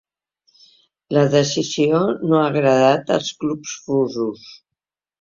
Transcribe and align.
La 1.17 1.25
decisió 1.35 2.01
no 2.31 2.41
ha 2.41 2.49
agradat 2.49 3.15
als 3.19 3.33
clubs 3.45 3.81
russos. 3.95 4.53